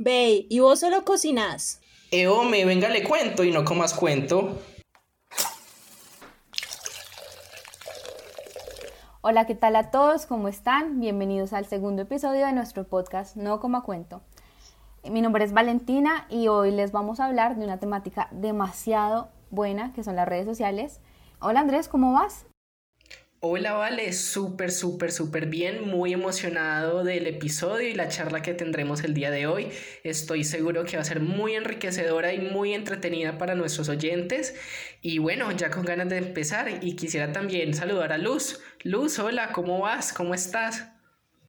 [0.00, 1.80] Ve, ¿y vos solo cocinás?
[2.12, 4.56] Eh, me venga, le cuento y no comas cuento.
[9.22, 10.26] Hola, ¿qué tal a todos?
[10.26, 11.00] ¿Cómo están?
[11.00, 14.22] Bienvenidos al segundo episodio de nuestro podcast No Coma Cuento.
[15.10, 19.92] Mi nombre es Valentina y hoy les vamos a hablar de una temática demasiado buena
[19.94, 21.00] que son las redes sociales.
[21.40, 22.46] Hola Andrés, ¿cómo vas?
[23.40, 29.04] Hola, Vale, súper, súper, súper bien, muy emocionado del episodio y la charla que tendremos
[29.04, 29.68] el día de hoy.
[30.02, 34.56] Estoy seguro que va a ser muy enriquecedora y muy entretenida para nuestros oyentes.
[35.02, 38.60] Y bueno, ya con ganas de empezar y quisiera también saludar a Luz.
[38.82, 40.12] Luz, hola, ¿cómo vas?
[40.12, 40.90] ¿Cómo estás?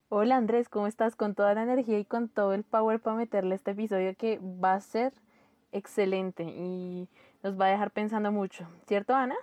[0.09, 1.15] Hola Andrés, ¿cómo estás?
[1.15, 4.76] Con toda la energía y con todo el power para meterle este episodio que va
[4.76, 5.12] a ser
[5.71, 7.09] excelente y
[7.41, 9.35] nos va a dejar pensando mucho, ¿cierto Ana?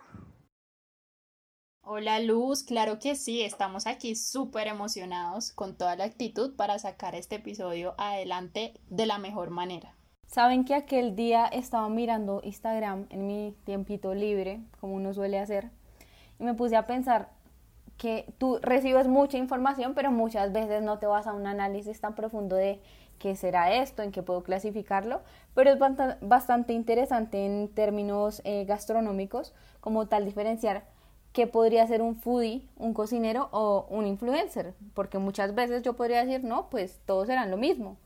[1.88, 7.14] Hola Luz, claro que sí, estamos aquí súper emocionados con toda la actitud para sacar
[7.14, 9.94] este episodio adelante de la mejor manera.
[10.26, 15.70] Saben que aquel día estaba mirando Instagram en mi tiempito libre, como uno suele hacer,
[16.40, 17.28] y me puse a pensar
[17.96, 22.16] que tú recibes mucha información, pero muchas veces no te vas a un análisis tan
[22.16, 22.80] profundo de
[23.20, 25.22] qué será esto, en qué puedo clasificarlo,
[25.54, 25.78] pero es
[26.20, 30.95] bastante interesante en términos eh, gastronómicos, como tal diferenciar
[31.36, 36.24] qué podría ser un foodie, un cocinero o un influencer, porque muchas veces yo podría
[36.24, 37.98] decir, no, pues todos serán lo mismo,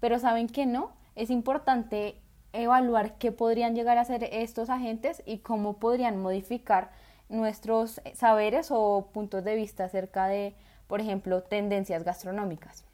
[0.00, 2.16] pero saben que no, es importante
[2.52, 6.90] evaluar qué podrían llegar a ser estos agentes y cómo podrían modificar
[7.28, 10.56] nuestros saberes o puntos de vista acerca de,
[10.88, 12.84] por ejemplo, tendencias gastronómicas.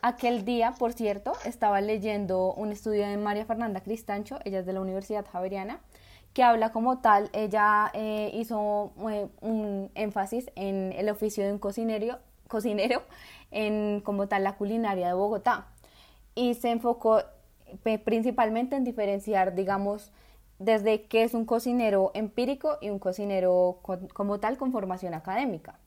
[0.00, 4.74] Aquel día, por cierto, estaba leyendo un estudio de María Fernanda Cristancho, ella es de
[4.74, 5.80] la Universidad Javeriana,
[6.32, 11.58] que habla como tal, ella eh, hizo eh, un énfasis en el oficio de un
[11.58, 13.02] cocinero, cocinero
[13.50, 15.66] en como tal la culinaria de Bogotá
[16.34, 17.22] y se enfocó
[18.04, 20.12] principalmente en diferenciar, digamos,
[20.58, 23.80] desde qué es un cocinero empírico y un cocinero
[24.14, 25.78] como tal con formación académica.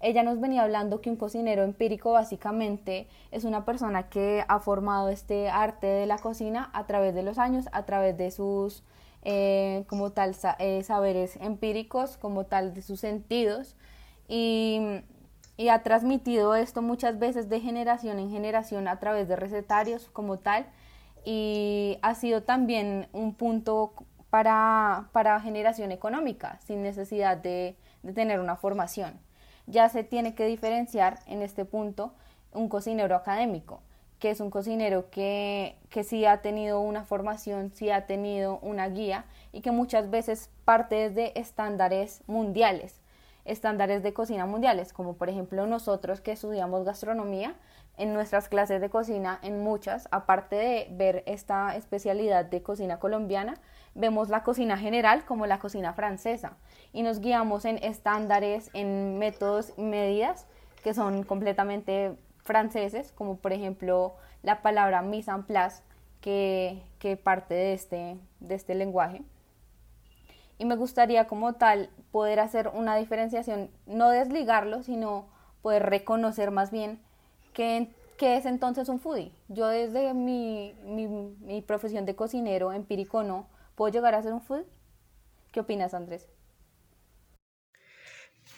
[0.00, 5.08] Ella nos venía hablando que un cocinero empírico básicamente es una persona que ha formado
[5.08, 8.82] este arte de la cocina a través de los años, a través de sus
[9.24, 13.76] eh, como tal eh, saberes empíricos, como tal de sus sentidos.
[14.28, 15.02] Y,
[15.70, 20.66] ha transmitido esto muchas veces de generación en generación a través de recetarios como tal.
[21.24, 23.94] Y ha sido también un punto
[24.30, 27.76] para, para generación económica sin necesidad de
[28.14, 29.18] tener una formación.
[29.66, 32.12] Ya se tiene que diferenciar en este punto
[32.52, 33.80] un cocinero académico
[34.24, 38.88] que es un cocinero que, que sí ha tenido una formación, sí ha tenido una
[38.88, 43.02] guía y que muchas veces parte de estándares mundiales,
[43.44, 47.54] estándares de cocina mundiales, como por ejemplo nosotros que estudiamos gastronomía,
[47.98, 53.60] en nuestras clases de cocina, en muchas, aparte de ver esta especialidad de cocina colombiana,
[53.94, 56.56] vemos la cocina general como la cocina francesa
[56.94, 60.46] y nos guiamos en estándares, en métodos y medidas
[60.82, 65.82] que son completamente franceses, como por ejemplo la palabra mise en place,
[66.20, 69.22] que, que parte de este, de este lenguaje.
[70.58, 75.26] Y me gustaría como tal poder hacer una diferenciación, no desligarlo, sino
[75.62, 77.00] poder reconocer más bien
[77.52, 79.32] qué, qué es entonces un foodie.
[79.48, 84.40] Yo desde mi, mi, mi profesión de cocinero empírico no, ¿puedo llegar a ser un
[84.40, 84.66] foodie?
[85.50, 86.28] ¿Qué opinas, Andrés?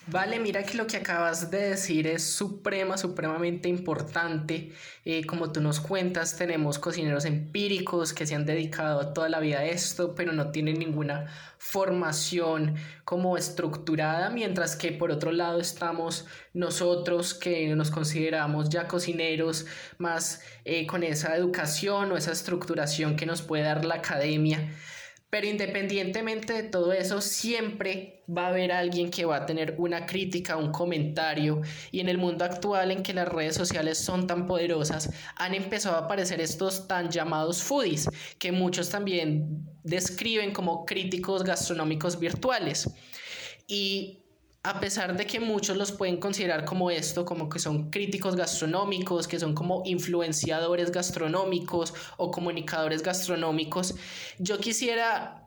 [0.09, 4.71] Vale, mira que lo que acabas de decir es suprema, supremamente importante.
[5.05, 9.59] Eh, como tú nos cuentas, tenemos cocineros empíricos que se han dedicado toda la vida
[9.59, 11.27] a esto, pero no tienen ninguna
[11.59, 19.67] formación como estructurada, mientras que por otro lado estamos nosotros que nos consideramos ya cocineros,
[19.99, 24.71] más eh, con esa educación o esa estructuración que nos puede dar la academia.
[25.37, 30.07] Pero independientemente de todo eso, siempre va a haber alguien que va a tener una
[30.07, 31.61] crítica, un comentario.
[31.93, 35.97] Y en el mundo actual en que las redes sociales son tan poderosas, han empezado
[35.97, 38.09] a aparecer estos tan llamados foodies,
[38.39, 42.89] que muchos también describen como críticos gastronómicos virtuales.
[43.67, 44.23] Y
[44.67, 49.29] a pesar de que muchos los pueden considerar como esto, como que son críticos gastronómicos,
[49.29, 53.95] que son como influenciadores gastronómicos o comunicadores gastronómicos,
[54.41, 55.43] yo quisiera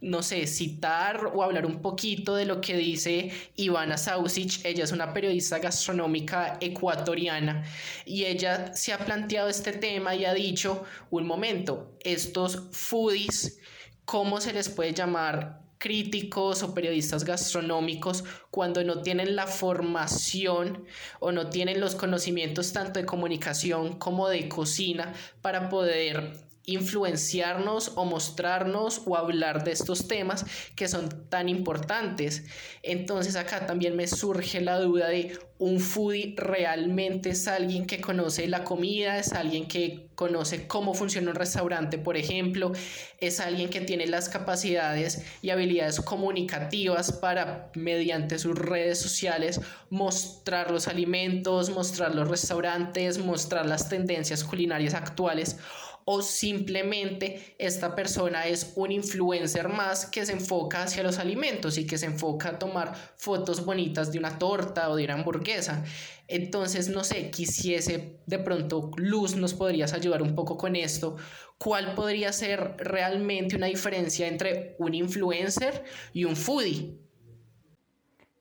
[0.00, 4.64] no sé, citar o hablar un poquito de lo que dice Ivana Sausic.
[4.64, 7.62] Ella es una periodista gastronómica ecuatoriana
[8.06, 13.60] y ella se ha planteado este tema y ha dicho, un momento, estos foodies,
[14.06, 20.84] ¿cómo se les puede llamar críticos o periodistas gastronómicos cuando no tienen la formación
[21.18, 28.04] o no tienen los conocimientos tanto de comunicación como de cocina para poder influenciarnos o
[28.04, 30.44] mostrarnos o hablar de estos temas
[30.76, 32.44] que son tan importantes.
[32.82, 38.48] Entonces acá también me surge la duda de un foodie realmente es alguien que conoce
[38.48, 42.72] la comida, es alguien que conoce cómo funciona un restaurante, por ejemplo,
[43.18, 50.70] es alguien que tiene las capacidades y habilidades comunicativas para mediante sus redes sociales mostrar
[50.70, 55.58] los alimentos, mostrar los restaurantes, mostrar las tendencias culinarias actuales
[56.04, 61.86] o simplemente esta persona es un influencer más que se enfoca hacia los alimentos y
[61.86, 65.84] que se enfoca a tomar fotos bonitas de una torta o de una hamburguesa.
[66.28, 71.16] Entonces, no sé, quisiese de pronto Luz nos podrías ayudar un poco con esto.
[71.58, 76.96] ¿Cuál podría ser realmente una diferencia entre un influencer y un foodie?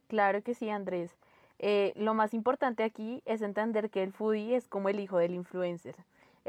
[0.07, 1.11] Claro que sí, Andrés.
[1.59, 5.33] Eh, lo más importante aquí es entender que el foodie es como el hijo del
[5.33, 5.95] influencer.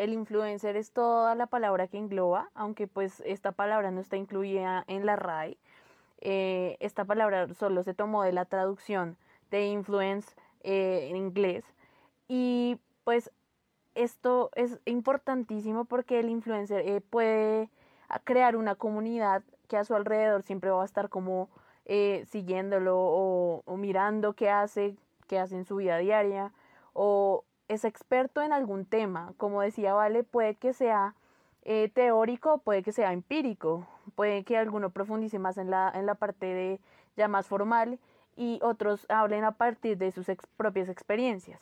[0.01, 4.83] El influencer es toda la palabra que engloba, aunque pues esta palabra no está incluida
[4.87, 5.59] en la RAI.
[6.23, 9.19] Eh, esta palabra solo se tomó de la traducción
[9.51, 11.67] de influence eh, en inglés.
[12.29, 13.31] Y pues
[13.95, 17.69] esto es importantísimo porque el influencer eh, puede
[18.25, 21.51] crear una comunidad que a su alrededor siempre va a estar como
[22.25, 26.55] siguiéndolo o, o mirando qué hace, qué hace en su vida diaria
[26.95, 29.33] o es experto en algún tema.
[29.37, 31.15] Como decía Vale, puede que sea
[31.63, 33.87] eh, teórico, puede que sea empírico,
[34.17, 36.81] puede que alguno profundice más en la, en la parte de
[37.17, 38.01] ya más formal
[38.37, 40.27] y otros hablen a partir de sus
[40.57, 41.61] propias experiencias.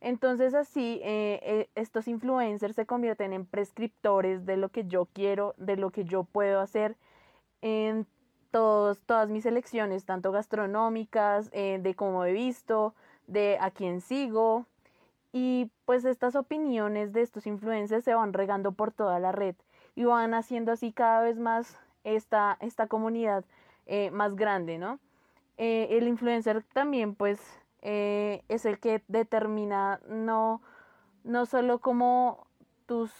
[0.00, 5.54] Entonces así eh, eh, estos influencers se convierten en prescriptores de lo que yo quiero,
[5.58, 6.96] de lo que yo puedo hacer
[7.60, 8.06] en
[8.50, 12.94] todos, todas mis elecciones, tanto gastronómicas, de cómo he visto,
[13.26, 14.66] de a quién sigo,
[15.36, 19.56] y pues estas opiniones de estos influencers se van regando por toda la red
[19.96, 23.44] y van haciendo así cada vez más esta, esta comunidad
[23.86, 25.00] eh, más grande, ¿no?
[25.56, 27.40] Eh, el influencer también pues
[27.82, 30.62] eh, es el que determina no,
[31.24, 32.46] no solo como
[32.86, 33.12] tus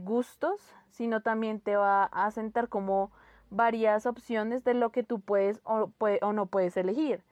[0.00, 0.60] gustos,
[0.90, 3.12] sino también te va a sentar como
[3.50, 7.22] varias opciones de lo que tú puedes o, o no puedes elegir.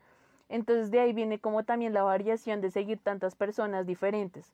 [0.52, 4.52] Entonces de ahí viene como también la variación de seguir tantas personas diferentes.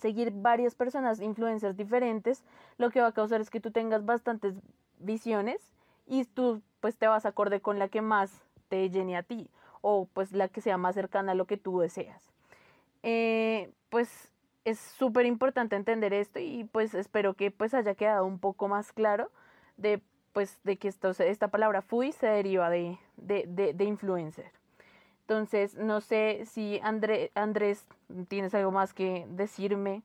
[0.00, 2.42] Seguir varias personas, influencers diferentes,
[2.78, 4.56] lo que va a causar es que tú tengas bastantes
[4.98, 5.72] visiones
[6.08, 9.48] y tú pues te vas acorde con la que más te llene a ti
[9.82, 12.32] o pues la que sea más cercana a lo que tú deseas.
[13.04, 14.32] Eh, pues
[14.64, 18.92] es súper importante entender esto y pues espero que pues haya quedado un poco más
[18.92, 19.30] claro
[19.76, 20.02] de
[20.32, 24.63] pues de que esta palabra fui se deriva de, de, de, de influencer.
[25.26, 27.84] Entonces, no sé si André, Andrés,
[28.28, 30.02] tienes algo más que decirme.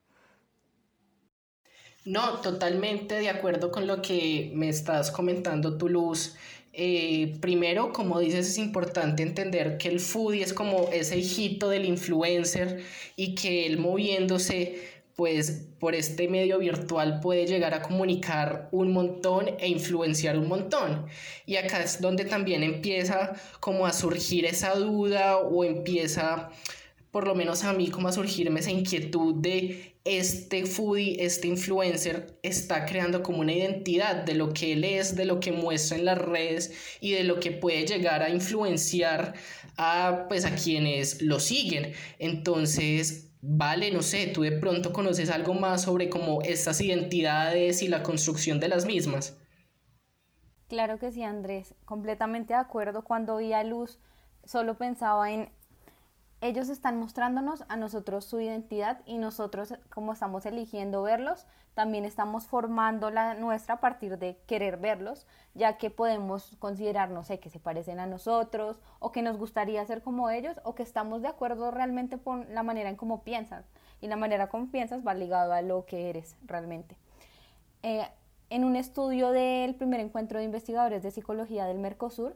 [2.06, 6.38] No, totalmente de acuerdo con lo que me estás comentando, tu luz.
[6.72, 11.84] Eh, primero, como dices, es importante entender que el foodie es como ese hijito del
[11.84, 12.82] influencer
[13.18, 19.50] y que él moviéndose pues por este medio virtual puede llegar a comunicar un montón
[19.60, 21.08] e influenciar un montón.
[21.46, 26.52] Y acá es donde también empieza como a surgir esa duda o empieza,
[27.12, 32.40] por lo menos a mí, como a surgirme esa inquietud de este foodie, este influencer
[32.42, 36.06] está creando como una identidad de lo que él es, de lo que muestra en
[36.06, 36.72] las redes
[37.02, 39.34] y de lo que puede llegar a influenciar
[39.80, 41.94] a pues a quienes lo siguen.
[42.20, 47.88] Entonces, Vale, no sé, tú de pronto conoces algo más sobre cómo estas identidades y
[47.88, 49.38] la construcción de las mismas.
[50.68, 53.04] Claro que sí, Andrés, completamente de acuerdo.
[53.04, 53.98] Cuando vi a Luz,
[54.44, 55.50] solo pensaba en
[56.42, 62.48] ellos están mostrándonos a nosotros su identidad y nosotros, como estamos eligiendo verlos, también estamos
[62.48, 67.50] formando la nuestra a partir de querer verlos, ya que podemos considerar, no sé, que
[67.50, 71.28] se parecen a nosotros o que nos gustaría ser como ellos o que estamos de
[71.28, 73.64] acuerdo realmente con la manera en cómo piensan.
[74.02, 76.96] Y la manera como piensas va ligado a lo que eres realmente.
[77.84, 78.08] Eh,
[78.50, 82.36] en un estudio del primer encuentro de investigadores de psicología del Mercosur,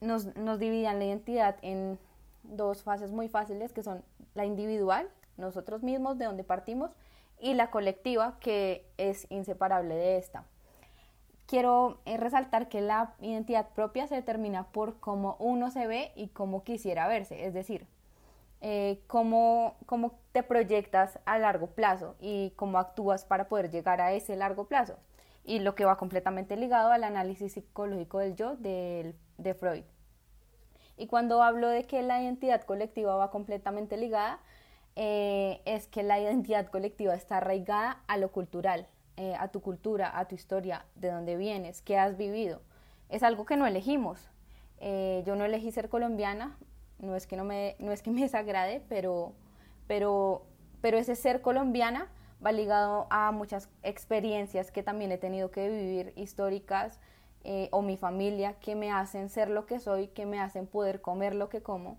[0.00, 1.98] nos, nos dividían la identidad en
[2.50, 6.90] dos fases muy fáciles que son la individual, nosotros mismos, de donde partimos,
[7.38, 10.44] y la colectiva, que es inseparable de esta.
[11.46, 16.28] Quiero eh, resaltar que la identidad propia se determina por cómo uno se ve y
[16.28, 17.86] cómo quisiera verse, es decir,
[18.62, 24.12] eh, cómo, cómo te proyectas a largo plazo y cómo actúas para poder llegar a
[24.12, 24.96] ese largo plazo.
[25.48, 29.84] y lo que va completamente ligado al análisis psicológico del yo de, de Freud.
[30.96, 34.40] Y cuando hablo de que la identidad colectiva va completamente ligada,
[34.96, 38.86] eh, es que la identidad colectiva está arraigada a lo cultural,
[39.18, 42.62] eh, a tu cultura, a tu historia, de dónde vienes, qué has vivido.
[43.10, 44.30] Es algo que no elegimos.
[44.78, 46.56] Eh, yo no elegí ser colombiana,
[46.98, 49.34] no es que, no me, no es que me desagrade, pero,
[49.86, 50.46] pero,
[50.80, 52.10] pero ese ser colombiana
[52.44, 57.00] va ligado a muchas experiencias que también he tenido que vivir históricas
[57.70, 61.34] o mi familia que me hacen ser lo que soy, que me hacen poder comer
[61.34, 61.98] lo que como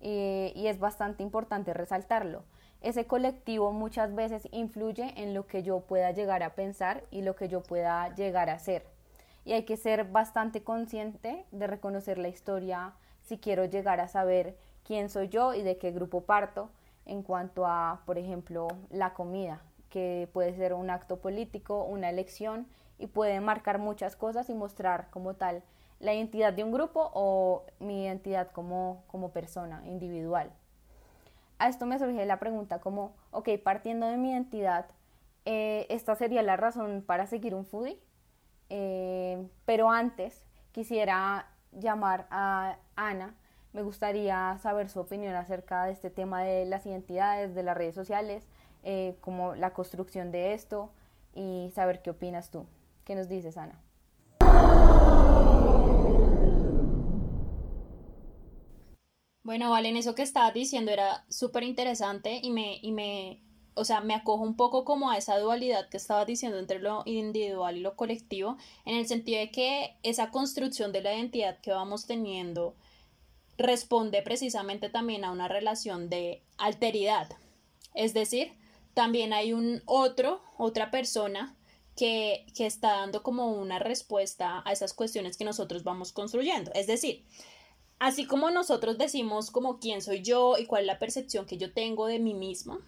[0.00, 2.44] eh, y es bastante importante resaltarlo.
[2.80, 7.34] Ese colectivo muchas veces influye en lo que yo pueda llegar a pensar y lo
[7.34, 8.86] que yo pueda llegar a hacer.
[9.44, 14.56] Y hay que ser bastante consciente de reconocer la historia si quiero llegar a saber
[14.84, 16.70] quién soy yo y de qué grupo parto
[17.04, 22.68] en cuanto a, por ejemplo, la comida, que puede ser un acto político, una elección
[22.98, 25.62] y puede marcar muchas cosas y mostrar como tal
[26.00, 30.52] la identidad de un grupo o mi identidad como, como persona individual.
[31.58, 34.86] A esto me surge la pregunta como, ok, partiendo de mi identidad,
[35.44, 38.00] eh, ¿esta sería la razón para seguir un foodie?
[38.70, 43.34] Eh, pero antes quisiera llamar a Ana.
[43.72, 47.94] Me gustaría saber su opinión acerca de este tema de las identidades, de las redes
[47.94, 48.46] sociales,
[48.84, 50.90] eh, como la construcción de esto
[51.34, 52.66] y saber qué opinas tú.
[53.08, 53.82] ¿Qué nos dices, Ana?
[59.42, 64.02] Bueno, Valen, eso que estabas diciendo era súper interesante y me, y me, o sea,
[64.02, 67.80] me acojo un poco como a esa dualidad que estabas diciendo entre lo individual y
[67.80, 72.76] lo colectivo, en el sentido de que esa construcción de la identidad que vamos teniendo
[73.56, 77.30] responde precisamente también a una relación de alteridad.
[77.94, 78.52] Es decir,
[78.92, 81.54] también hay un otro, otra persona
[81.98, 86.70] que, que está dando como una respuesta a esas cuestiones que nosotros vamos construyendo.
[86.74, 87.24] Es decir,
[87.98, 91.72] Así como nosotros decimos como quién soy yo y cuál es la percepción que yo
[91.72, 92.78] tengo de mí misma,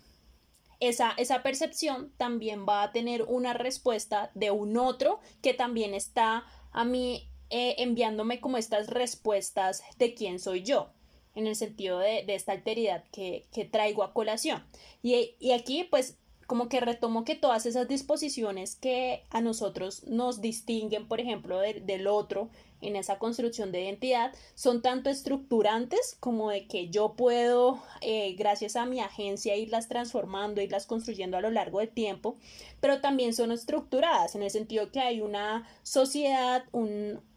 [0.78, 6.44] esa, esa percepción también va a tener una respuesta de un otro que también está
[6.72, 10.90] a mí eh, enviándome como estas respuestas de quién soy yo,
[11.34, 14.64] en el sentido de, esta alteridad que, traigo a colación.
[15.02, 16.18] Y, y aquí pues
[16.50, 22.08] como que retomo que todas esas disposiciones que a nosotros nos distinguen, por ejemplo, del
[22.08, 28.34] otro en esa construcción de identidad son tanto estructurantes como de que yo puedo, eh,
[28.36, 32.36] gracias a mi agencia, irlas transformando, irlas construyendo a lo largo del tiempo,
[32.80, 36.64] pero también son estructuradas en el sentido que hay una sociedad,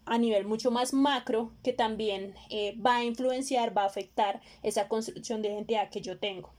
[0.06, 4.88] a nivel mucho más macro que también eh, va a influenciar, va a afectar esa
[4.88, 6.52] construcción de identidad que yo tengo.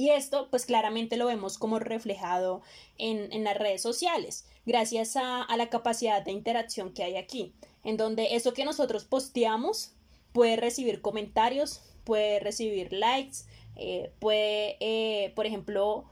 [0.00, 2.62] Y esto, pues claramente lo vemos como reflejado
[2.96, 7.52] en, en las redes sociales, gracias a, a, la capacidad de interacción que hay aquí
[7.84, 9.92] en donde eso que nosotros posteamos
[10.32, 13.40] puede recibir comentarios, puede recibir likes,
[13.76, 16.06] eh, puede, eh, por ejemplo,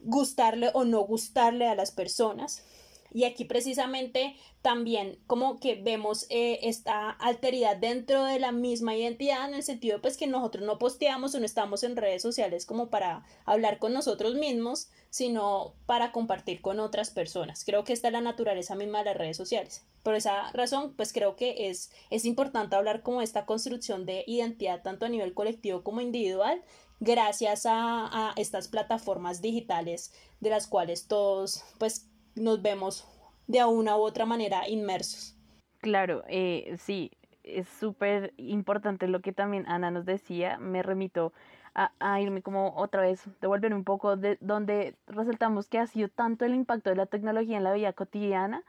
[0.00, 2.64] gustarle o no gustarle a las personas.
[3.12, 9.48] Y aquí precisamente también como que vemos eh, esta alteridad dentro de la misma identidad
[9.48, 12.90] en el sentido pues que nosotros no posteamos o no estamos en redes sociales como
[12.90, 17.64] para hablar con nosotros mismos, sino para compartir con otras personas.
[17.64, 19.84] Creo que esta es la naturaleza misma de las redes sociales.
[20.02, 24.82] Por esa razón, pues creo que es, es importante hablar como esta construcción de identidad
[24.82, 26.62] tanto a nivel colectivo como individual
[27.00, 33.06] gracias a, a estas plataformas digitales de las cuales todos pues nos vemos
[33.46, 35.36] de una u otra manera inmersos.
[35.78, 37.10] Claro, eh, sí,
[37.42, 41.32] es súper importante lo que también Ana nos decía, me remito
[41.74, 46.08] a, a, irme como otra vez, devolver un poco de donde resaltamos que ha sido
[46.08, 48.64] tanto el impacto de la tecnología en la vida cotidiana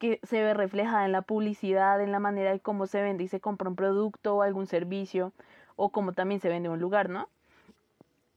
[0.00, 3.28] que se ve reflejada en la publicidad, en la manera de cómo se vende y
[3.28, 5.32] se compra un producto o algún servicio
[5.76, 7.28] o cómo también se vende un lugar, ¿no?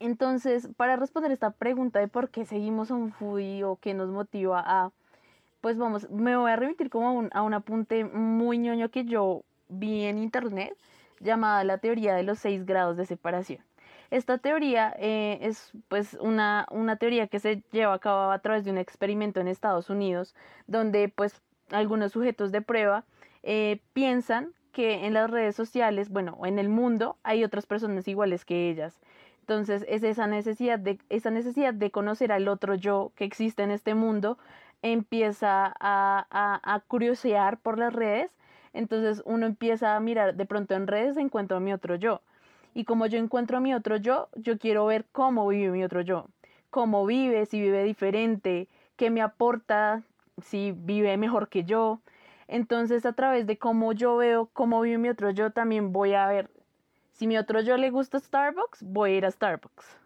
[0.04, 4.10] Entonces, para responder esta pregunta de por qué seguimos a un foodie o qué nos
[4.10, 4.92] motiva a,
[5.62, 9.06] pues vamos, me voy a remitir como a un, a un apunte muy ñoño que
[9.06, 10.76] yo vi en internet
[11.22, 13.64] llamada la teoría de los seis grados de separación.
[14.12, 18.66] Esta teoría eh, es pues una, una teoría que se lleva a cabo a través
[18.66, 20.36] de un experimento en Estados Unidos
[20.68, 21.42] donde pues
[21.72, 23.06] algunos sujetos de prueba
[23.42, 28.44] eh, piensan que en las redes sociales, bueno, en el mundo hay otras personas iguales
[28.44, 29.00] que ellas
[29.44, 33.72] entonces es esa necesidad de, esa necesidad de conocer al otro yo que existe en
[33.72, 34.38] este mundo,
[34.82, 38.32] empieza a, a, a curiosear por las redes.
[38.72, 42.22] Entonces uno empieza a mirar, de pronto en redes encuentro a mi otro yo.
[42.74, 46.00] Y como yo encuentro a mi otro yo, yo quiero ver cómo vive mi otro
[46.00, 46.28] yo.
[46.70, 50.04] Cómo vive, si vive diferente, qué me aporta,
[50.42, 52.00] si vive mejor que yo.
[52.48, 56.28] Entonces, a través de cómo yo veo cómo vive mi otro yo, también voy a
[56.28, 56.50] ver
[57.14, 59.98] si mi otro yo le gusta Starbucks, voy a ir a Starbucks.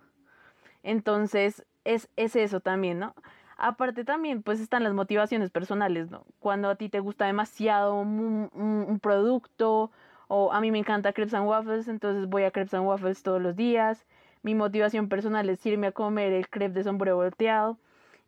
[0.83, 3.15] Entonces, es, es eso también, ¿no?
[3.57, 6.25] Aparte también, pues están las motivaciones personales, ¿no?
[6.39, 9.91] Cuando a ti te gusta demasiado un, producto,
[10.27, 13.41] o a mí me encanta Crepes and Waffles, entonces voy a Crepes and Waffles todos
[13.41, 14.05] los días.
[14.43, 17.79] Mi motivación personal es irme a comer el crepe de sombrero volteado.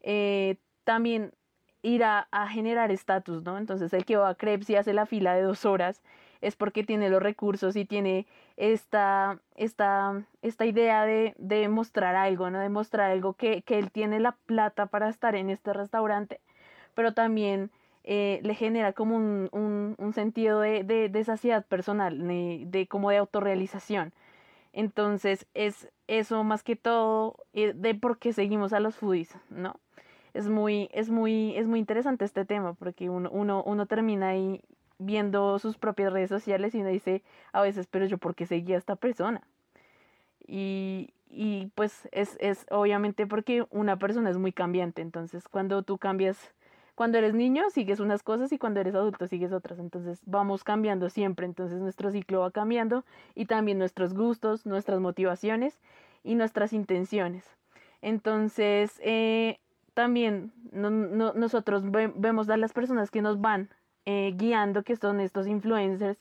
[0.01, 1.33] Eh, también
[1.81, 3.57] ir a, generar estatus, ¿no?
[3.57, 6.01] Entonces el que va a crepes y hace la fila de dos horas
[6.41, 8.25] es porque tiene los recursos y tiene
[8.58, 12.60] esta, esta, esta idea de, de mostrar algo, ¿no?
[12.60, 16.39] De mostrar algo que, que, él tiene la plata para estar en este restaurante,
[16.96, 17.72] pero también
[18.03, 23.10] eh, le genera como un, un, sentido de, de, de, saciedad personal, de, de como
[23.10, 24.13] de autorrealización.
[24.74, 29.79] Entonces es eso más que todo eh, de por qué seguimos a los foodies, ¿no?
[30.34, 34.62] Es muy, es muy, es muy interesante este tema porque uno, uno, uno termina ahí
[35.00, 38.75] viendo sus propias redes sociales y uno dice a veces, pero yo por qué seguía
[38.75, 39.41] a esta persona.
[40.46, 45.98] Y, y pues es, es obviamente porque una persona es muy cambiante, entonces cuando tú
[45.98, 46.53] cambias,
[46.96, 51.10] cuando eres niño sigues unas cosas y cuando eres adulto sigues otras, entonces vamos cambiando
[51.10, 55.79] siempre, entonces nuestro ciclo va cambiando y también nuestros gustos, nuestras motivaciones
[56.24, 57.46] y nuestras intenciones.
[58.01, 59.60] Entonces, eh,
[59.94, 63.70] también no, nosotros vemos a las personas que nos van
[64.12, 66.18] eh, guiando, que son estos influencers,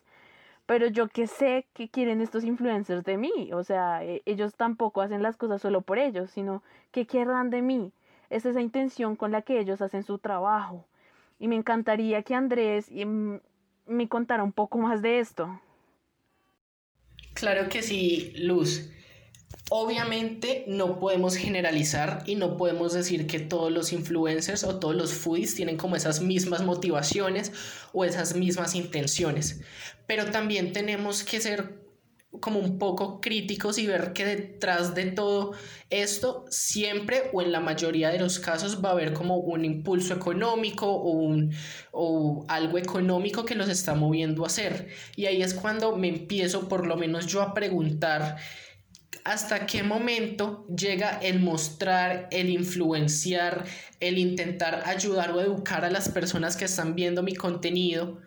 [0.67, 5.01] pero yo que sé que quieren estos influencers de mí, o sea, e, ellos tampoco
[5.01, 7.93] hacen las cosas solo por ellos, sino que querrán de mí.
[8.29, 10.85] Es esa intención con la que ellos hacen su trabajo.
[11.39, 13.37] Y me encantaría que Andrés mm,
[13.87, 15.59] me contara un poco más de esto.
[17.33, 18.91] Claro que sí, Luz.
[19.71, 25.13] Obviamente no podemos generalizar y no podemos decir que todos los influencers o todos los
[25.13, 27.53] foodies tienen como esas mismas motivaciones
[27.93, 29.61] o esas mismas intenciones,
[30.07, 31.89] pero también tenemos que ser
[32.41, 35.53] como un poco críticos y ver que detrás de todo
[35.91, 40.15] esto siempre o en la mayoría de los casos va a haber como un impulso
[40.15, 41.53] económico o, un,
[41.91, 44.89] o algo económico que los está moviendo a hacer.
[45.17, 48.37] Y ahí es cuando me empiezo por lo menos yo a preguntar
[49.29, 53.65] hasta qué momento llega el mostrar, el influenciar,
[54.01, 58.21] el intentar ayudar o educar a las personas que están viendo mi contenido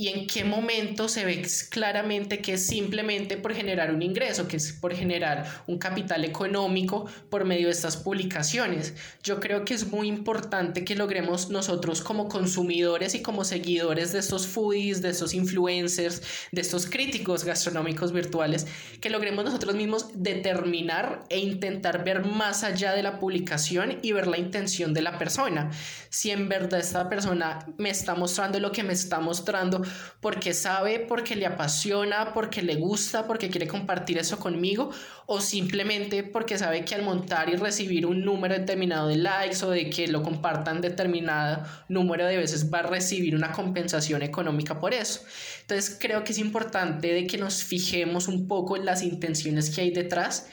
[0.00, 4.56] y en qué momento se ve claramente que es simplemente por generar un ingreso, que
[4.56, 8.94] es por generar un capital económico por medio de estas publicaciones.
[9.24, 14.20] Yo creo que es muy importante que logremos nosotros como consumidores y como seguidores de
[14.20, 18.68] estos foodies, de estos influencers, de estos críticos gastronómicos virtuales,
[19.00, 24.28] que logremos nosotros mismos determinar e intentar ver más allá de la publicación y ver
[24.28, 25.72] la intención de la persona.
[26.08, 29.82] Si en verdad esta persona me está mostrando lo que me está mostrando,
[30.20, 34.90] porque sabe, porque le apasiona, porque le gusta, porque quiere compartir eso conmigo,
[35.26, 39.70] o simplemente porque sabe que al montar y recibir un número determinado de likes o
[39.70, 44.94] de que lo compartan determinado número de veces va a recibir una compensación económica por
[44.94, 45.20] eso.
[45.62, 49.82] Entonces creo que es importante de que nos fijemos un poco en las intenciones que
[49.82, 50.48] hay detrás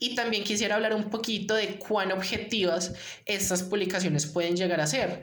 [0.00, 2.94] y también quisiera hablar un poquito de cuán objetivas
[3.26, 5.22] estas publicaciones pueden llegar a ser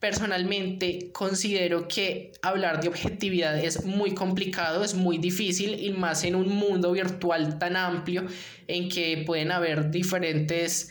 [0.00, 6.34] personalmente considero que hablar de objetividad es muy complicado, es muy difícil y más en
[6.34, 8.26] un mundo virtual tan amplio
[8.66, 10.90] en que pueden haber diferentes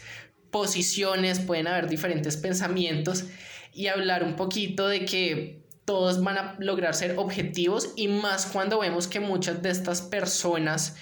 [0.52, 3.26] posiciones, pueden haber diferentes pensamientos
[3.74, 8.80] y hablar un poquito de que todos van a lograr ser objetivos y más cuando
[8.80, 10.96] vemos que muchas de estas personas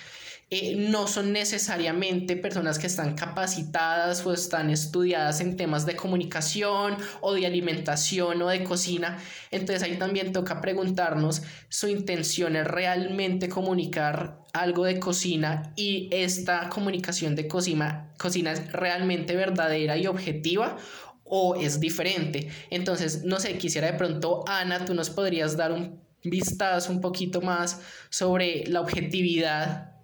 [0.50, 6.96] eh, no son necesariamente personas que están capacitadas o están estudiadas en temas de comunicación
[7.20, 9.18] o de alimentación o de cocina.
[9.52, 16.70] Entonces ahí también toca preguntarnos, ¿su intención es realmente comunicar algo de cocina y esta
[16.70, 20.78] comunicación de cocina, cocina es realmente verdadera y objetiva
[21.26, 22.48] o es diferente?
[22.70, 27.42] Entonces, no sé, quisiera de pronto, Ana, tú nos podrías dar un vistazo un poquito
[27.42, 29.97] más sobre la objetividad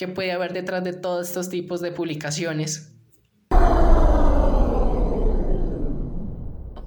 [0.00, 2.96] que puede haber detrás de todos estos tipos de publicaciones.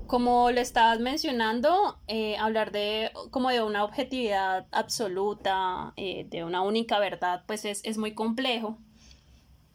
[0.08, 6.63] Como lo estabas mencionando, eh, hablar de como de una objetividad absoluta, eh, de una
[6.63, 8.80] única verdad, pues es, es muy complejo.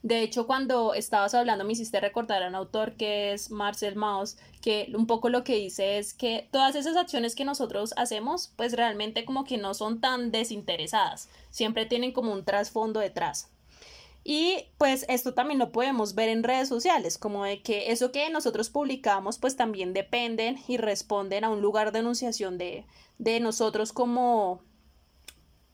[0.02, 4.36] De hecho, cuando estabas hablando me hiciste recordar a un autor que es Marcel Mauss,
[4.60, 8.74] que un poco lo que dice es que todas esas acciones que nosotros hacemos, pues
[8.74, 13.50] realmente como que no son tan desinteresadas, siempre tienen como un trasfondo detrás.
[14.22, 18.28] Y pues esto también lo podemos ver en redes sociales, como de que eso que
[18.30, 22.84] nosotros publicamos pues también dependen y responden a un lugar de enunciación de,
[23.18, 24.60] de nosotros como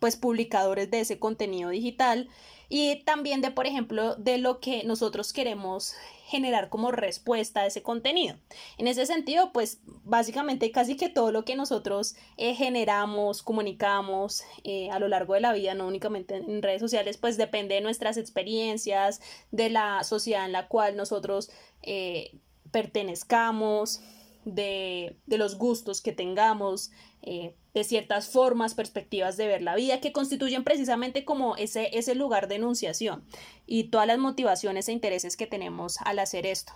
[0.05, 2.29] pues publicadores de ese contenido digital
[2.69, 5.95] y también de por ejemplo de lo que nosotros queremos
[6.27, 8.37] generar como respuesta a ese contenido.
[8.77, 14.91] En ese sentido, pues básicamente casi que todo lo que nosotros eh, generamos, comunicamos eh,
[14.91, 18.19] a lo largo de la vida, no únicamente en redes sociales, pues depende de nuestras
[18.19, 22.37] experiencias, de la sociedad en la cual nosotros eh,
[22.71, 24.03] pertenezcamos,
[24.45, 26.91] de, de, los gustos que tengamos,
[27.23, 32.49] de ciertas formas, perspectivas de ver la vida que constituyen precisamente como ese, ese lugar
[32.49, 33.25] de enunciación
[33.67, 36.73] y todas las motivaciones e intereses que tenemos al hacer esto.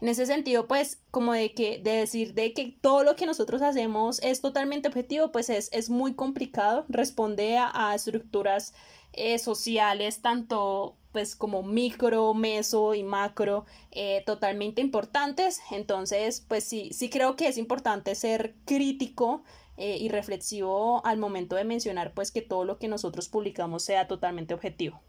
[0.00, 3.62] En ese sentido, pues, como de que, de decir de que todo lo que nosotros
[3.62, 8.74] hacemos es totalmente objetivo, pues es, es muy complicado, responde a, estructuras
[9.12, 15.60] eh, sociales, tanto pues como micro, meso y macro, eh, totalmente importantes.
[15.70, 19.42] Entonces, pues sí, sí creo que es importante ser crítico
[19.76, 24.06] eh, y reflexivo al momento de mencionar pues que todo lo que nosotros publicamos sea
[24.06, 25.00] totalmente objetivo.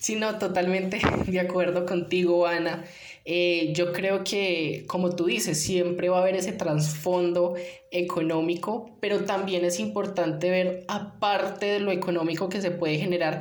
[0.00, 2.84] Sí, no, totalmente de acuerdo contigo, Ana.
[3.24, 7.54] Eh, yo creo que, como tú dices, siempre va a haber ese trasfondo
[7.90, 13.40] económico, pero también es importante ver, aparte de lo económico que se puede generar,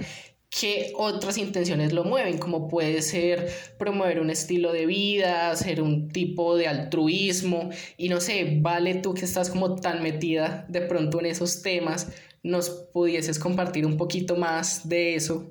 [0.49, 6.09] qué otras intenciones lo mueven, como puede ser promover un estilo de vida, hacer un
[6.09, 11.19] tipo de altruismo, y no sé, vale tú que estás como tan metida de pronto
[11.19, 15.49] en esos temas, nos pudieses compartir un poquito más de eso.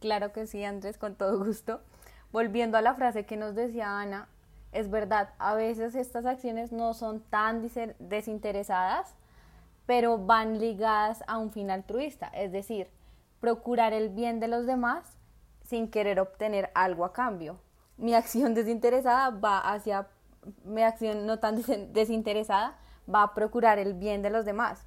[0.00, 1.80] Claro que sí, Andrés, con todo gusto.
[2.32, 4.28] Volviendo a la frase que nos decía Ana,
[4.72, 7.66] es verdad, a veces estas acciones no son tan
[7.98, 9.14] desinteresadas,
[9.86, 12.88] pero van ligadas a un fin altruista, es decir,
[13.40, 15.16] procurar el bien de los demás
[15.62, 17.58] sin querer obtener algo a cambio.
[17.96, 20.08] Mi acción desinteresada va hacia,
[20.64, 22.78] mi acción no tan desinteresada
[23.12, 24.86] va a procurar el bien de los demás.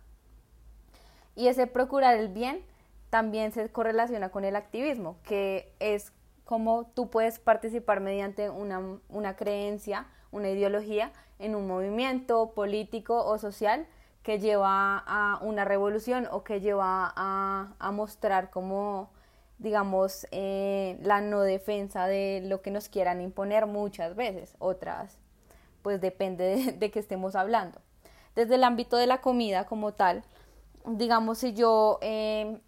[1.35, 2.63] Y ese procurar el bien
[3.09, 6.11] también se correlaciona con el activismo, que es
[6.45, 13.37] como tú puedes participar mediante una, una creencia, una ideología en un movimiento político o
[13.37, 13.87] social
[14.23, 19.09] que lleva a una revolución o que lleva a, mostrar como,
[19.57, 25.17] digamos, eh, la no defensa de lo que nos quieran imponer muchas veces, otras,
[25.81, 27.79] pues depende de, que estemos hablando.
[28.35, 30.23] Desde el ámbito de la comida como tal,
[30.85, 32.59] digamos, si yo eh,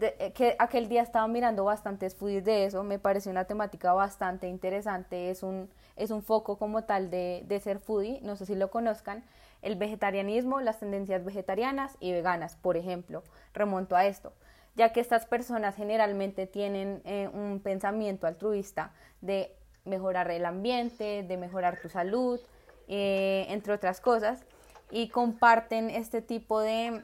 [0.00, 4.48] eh, que aquel día estaba mirando bastantes foodies de eso, me pareció una temática bastante
[4.48, 8.54] interesante, es un, es un foco como tal de, de ser foodie, no sé si
[8.54, 9.24] lo conozcan,
[9.64, 13.22] el vegetarianismo, las tendencias vegetarianas y veganas, por ejemplo.
[13.54, 14.32] Remonto a esto,
[14.76, 21.36] ya que estas personas generalmente tienen eh, un pensamiento altruista de mejorar el ambiente, de
[21.36, 22.40] mejorar tu salud,
[22.88, 24.44] eh, entre otras cosas,
[24.90, 27.02] y comparten este tipo de,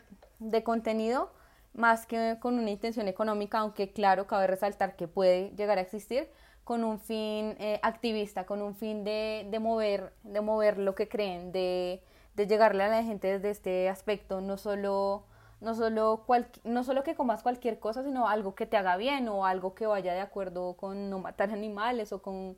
[0.62, 1.32] contenido
[1.72, 6.28] más que con una intención económica, aunque claro, cabe resaltar que puede llegar a existir,
[6.64, 11.08] con un fin eh, activista, con un fin de, de, mover, de mover lo que
[11.08, 12.02] creen, de
[12.34, 15.24] de llegarle a la gente desde este aspecto, no solo,
[15.60, 16.24] no solo,
[16.64, 19.86] no solo que comas cualquier cosa, sino algo que te haga bien o algo que
[19.86, 22.56] vaya de acuerdo con no matar animales o con,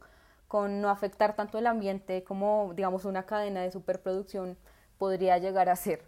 [0.48, 4.56] con no afectar tanto el ambiente como, digamos, una cadena de superproducción
[4.98, 6.02] podría llegar a ser.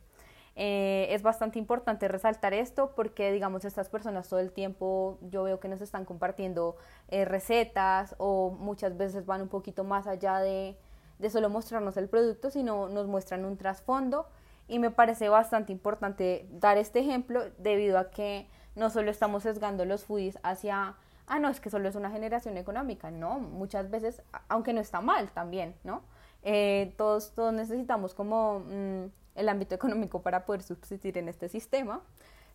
[0.56, 5.58] Eh, es bastante importante resaltar esto porque, digamos, estas personas todo el tiempo yo veo
[5.58, 6.76] que nos están compartiendo
[7.08, 10.76] eh, recetas o muchas veces van un poquito más allá de,
[11.18, 14.26] de solo mostrarnos el producto, sino nos muestran un trasfondo.
[14.66, 19.84] Y me parece bastante importante dar este ejemplo debido a que no solo estamos sesgando
[19.84, 20.96] los foodies hacia,
[21.26, 25.00] ah, no, es que solo es una generación económica, no, muchas veces, aunque no está
[25.00, 26.02] mal también, ¿no?
[26.42, 32.02] Eh, todos, todos necesitamos como mm, el ámbito económico para poder subsistir en este sistema,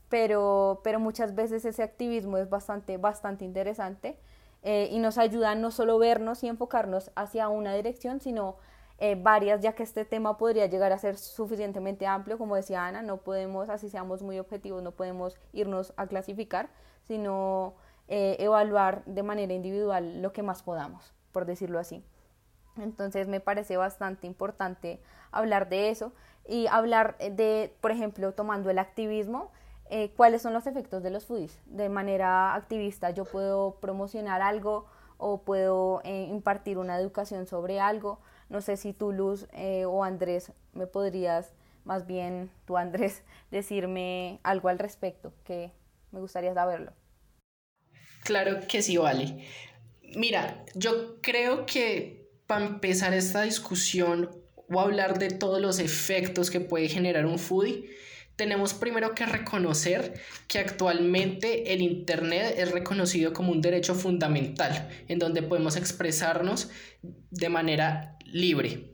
[0.10, 4.18] pero, pero muchas veces ese activismo es bastante, bastante interesante
[4.64, 8.58] eh, y nos ayuda a no solo vernos y enfocarnos hacia una dirección, sino
[9.02, 13.02] eh, varias, ya que este tema podría llegar a ser suficientemente amplio, como decía Ana,
[13.02, 16.70] no podemos, así seamos muy objetivos, no podemos irnos a clasificar,
[17.04, 17.76] sino
[18.10, 22.04] eh, evaluar de manera individual lo que más podamos, por decirlo así.
[22.76, 25.00] Entonces me parece bastante importante
[25.32, 26.12] hablar de eso
[26.46, 29.52] y hablar de, por ejemplo, tomando el activismo,
[29.90, 31.58] eh, cuáles son los efectos de los foodies.
[31.66, 34.86] De manera activista yo puedo promocionar algo
[35.18, 38.20] o puedo eh, impartir una educación sobre algo.
[38.50, 41.54] No sé si tú, Luz eh, o Andrés, me podrías,
[41.86, 45.72] más bien tú, Andrés, decirme algo al respecto, que
[46.12, 46.94] me gustaría saberlo.
[48.24, 49.44] Claro que sí, vale.
[50.16, 54.30] Mira, yo creo que para empezar esta discusión
[54.72, 57.90] o hablar de todos los efectos que puede generar un foodie,
[58.40, 60.14] tenemos primero que reconocer
[60.48, 66.70] que actualmente el Internet es reconocido como un derecho fundamental, en donde podemos expresarnos
[67.02, 68.94] de manera libre.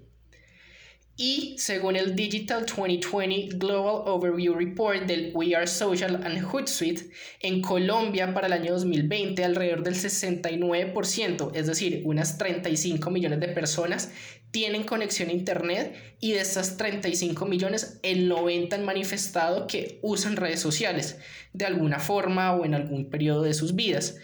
[1.16, 7.62] Y según el Digital 2020 Global Overview Report del We Are Social and Hootsuite, en
[7.62, 14.12] Colombia para el año 2020 alrededor del 69%, es decir, unas 35 millones de personas
[14.56, 20.38] tienen conexión a Internet y de estas 35 millones, el 90 han manifestado que usan
[20.38, 21.18] redes sociales
[21.52, 24.16] de alguna forma o en algún periodo de sus vidas.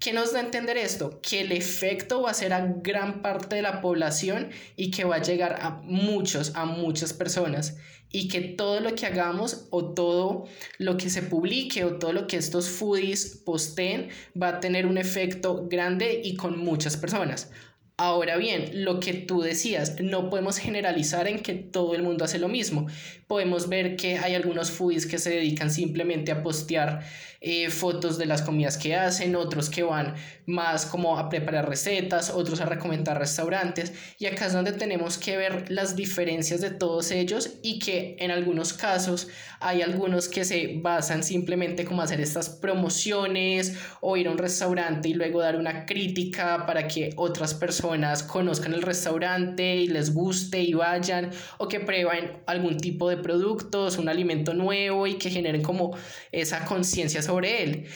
[0.00, 1.20] ¿Qué nos da a entender esto?
[1.22, 5.16] Que el efecto va a ser a gran parte de la población y que va
[5.16, 7.76] a llegar a muchos, a muchas personas.
[8.10, 12.26] Y que todo lo que hagamos o todo lo que se publique o todo lo
[12.26, 14.08] que estos foodies posteen
[14.40, 17.52] va a tener un efecto grande y con muchas personas.
[17.98, 22.38] Ahora bien, lo que tú decías, no podemos generalizar en que todo el mundo hace
[22.38, 22.88] lo mismo.
[23.26, 27.04] Podemos ver que hay algunos foodies que se dedican simplemente a postear
[27.40, 30.14] eh, fotos de las comidas que hacen, otros que van
[30.46, 33.92] más como a preparar recetas, otros a recomendar restaurantes.
[34.18, 38.30] Y acá es donde tenemos que ver las diferencias de todos ellos y que en
[38.30, 39.28] algunos casos
[39.60, 45.08] hay algunos que se basan simplemente como hacer estas promociones o ir a un restaurante
[45.08, 50.62] y luego dar una crítica para que otras personas conozcan el restaurante y les guste
[50.62, 55.62] y vayan o que prueben algún tipo de productos, un alimento nuevo y que generen
[55.62, 55.96] como
[56.32, 57.86] esa conciencia sobre él.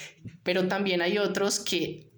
[0.42, 2.10] Pero también hay otros que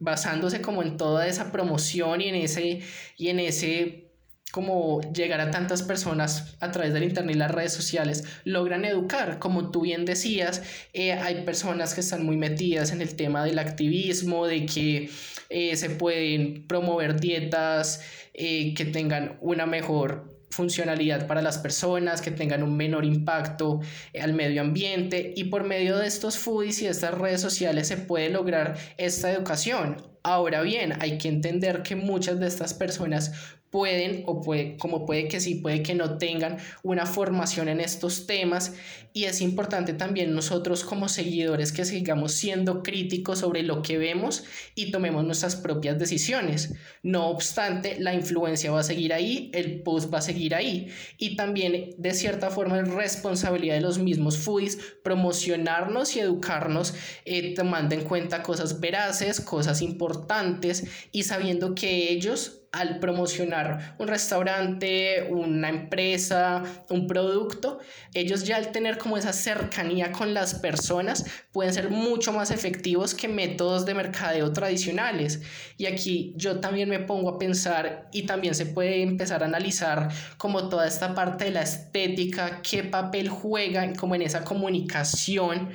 [0.00, 2.80] basándose como en toda esa promoción y en ese
[3.16, 4.10] y en ese
[4.50, 9.38] como llegar a tantas personas a través del internet y las redes sociales logran educar
[9.38, 10.62] como tú bien decías
[10.92, 15.10] eh, hay personas que están muy metidas en el tema del activismo de que
[15.50, 22.30] eh, se pueden promover dietas eh, que tengan una mejor funcionalidad para las personas, que
[22.30, 23.80] tengan un menor impacto
[24.12, 27.96] eh, al medio ambiente y por medio de estos foodies y estas redes sociales se
[27.96, 29.96] puede lograr esta educación.
[30.22, 33.32] Ahora bien, hay que entender que muchas de estas personas
[33.74, 38.24] pueden o puede, como puede que sí, puede que no tengan una formación en estos
[38.24, 38.74] temas
[39.12, 44.44] y es importante también nosotros como seguidores que sigamos siendo críticos sobre lo que vemos
[44.76, 46.74] y tomemos nuestras propias decisiones.
[47.02, 50.86] No obstante, la influencia va a seguir ahí, el post va a seguir ahí
[51.18, 57.54] y también de cierta forma es responsabilidad de los mismos foodies promocionarnos y educarnos eh,
[57.56, 65.28] tomando en cuenta cosas veraces, cosas importantes y sabiendo que ellos al promocionar un restaurante,
[65.30, 67.78] una empresa, un producto,
[68.12, 73.14] ellos ya al tener como esa cercanía con las personas pueden ser mucho más efectivos
[73.14, 75.42] que métodos de mercadeo tradicionales.
[75.78, 80.08] Y aquí yo también me pongo a pensar y también se puede empezar a analizar
[80.36, 85.70] como toda esta parte de la estética, qué papel juega como en esa comunicación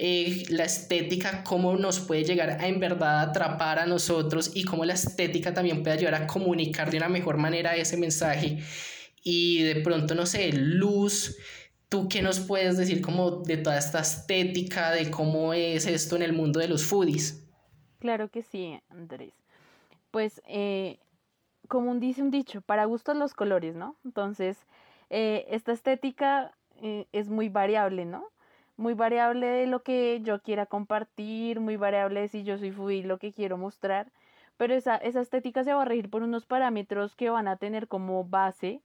[0.00, 4.84] eh, la estética, cómo nos puede llegar a en verdad atrapar a nosotros y cómo
[4.84, 8.58] la estética también puede ayudar a comunicar de una mejor manera ese mensaje.
[9.24, 11.36] Y de pronto, no sé, luz,
[11.88, 16.22] ¿tú qué nos puedes decir como de toda esta estética, de cómo es esto en
[16.22, 17.44] el mundo de los foodies?
[17.98, 19.32] Claro que sí, Andrés.
[20.12, 21.00] Pues, eh,
[21.66, 23.96] como dice un dicho, para gustos los colores, ¿no?
[24.04, 24.58] Entonces,
[25.10, 26.52] eh, esta estética
[27.10, 28.28] es muy variable, ¿no?
[28.78, 33.02] Muy variable de lo que yo quiera compartir, muy variable de si yo soy foodie,
[33.02, 34.10] lo que quiero mostrar,
[34.56, 37.88] pero esa, esa estética se va a regir por unos parámetros que van a tener
[37.88, 38.80] como base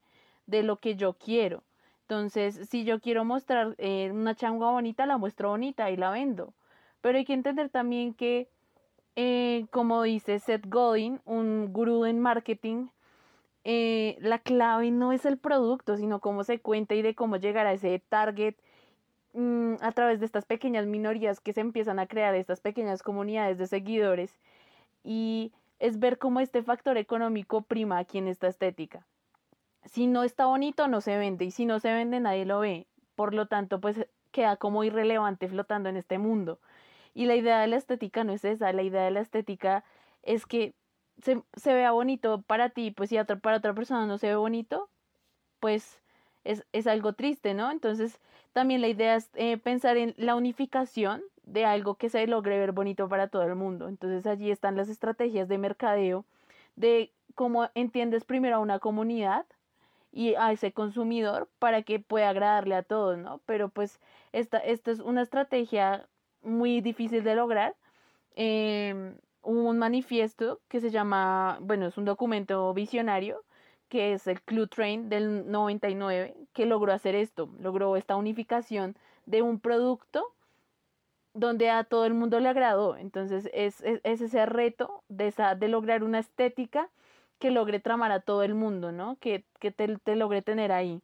[0.48, 1.64] de lo que yo quiero.
[2.02, 6.54] Entonces, si yo quiero mostrar eh, una changua bonita, la muestro bonita y la vendo.
[7.02, 8.50] Pero hay que entender también que,
[9.16, 12.88] eh, como dice Seth Godin, un gurú en marketing,
[13.64, 17.68] eh, la clave no es el producto, sino cómo se cuenta y de cómo llegar
[17.68, 18.56] a ese target
[19.34, 23.58] Mm, a través de estas pequeñas minorías que se empiezan a crear, estas pequeñas comunidades
[23.58, 24.38] de seguidores,
[25.04, 29.06] y es ver cómo este factor económico prima aquí en esta estética.
[29.86, 32.88] Si no está bonito, no se vende, y si no se vende, nadie lo ve.
[33.16, 36.60] Por lo tanto, pues queda como irrelevante flotando en este mundo.
[37.14, 39.84] Y la idea de la estética no es esa, la idea de la estética
[40.24, 40.76] es que
[41.22, 44.90] se, se vea bonito para ti, pues si para otra persona no se ve bonito,
[45.60, 46.03] pues
[46.44, 47.72] es, es algo triste, ¿no?
[47.72, 48.20] Entonces,
[48.54, 52.72] también la idea es eh, pensar en la unificación de algo que se logre ver
[52.72, 53.88] bonito para todo el mundo.
[53.88, 56.26] Entonces allí están las estrategias de mercadeo,
[56.76, 59.46] de cómo entiendes primero a una comunidad
[60.12, 63.42] y a ese consumidor para que pueda agradarle a todos, ¿no?
[63.46, 64.00] Pero pues
[64.32, 66.08] esta, esta es una estrategia
[66.44, 67.76] muy difícil de lograr
[68.36, 73.44] em, un manifiesto que se llama, bueno, es un documento visionario,
[73.94, 78.96] que es el Clue Train del 99, que logró hacer esto, logró esta unificación
[79.28, 80.34] de un producto
[81.36, 82.98] donde a todo el mundo le agradó.
[82.98, 86.90] Entonces es, ese reto de, esa, de lograr una estética
[87.38, 89.16] que logre tramar a todo el mundo, ¿no?
[89.20, 91.00] Que, te, te, logre tener ahí.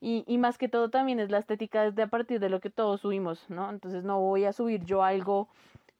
[0.00, 2.70] Y, y, más que todo también es la estética desde a partir de lo que
[2.70, 3.68] todos subimos, ¿no?
[3.68, 5.48] Entonces no voy a subir yo algo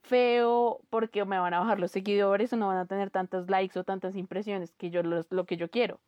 [0.00, 3.78] feo porque me van a bajar los seguidores o no van a tener tantos likes
[3.78, 6.00] o tantas impresiones que yo lo que yo quiero.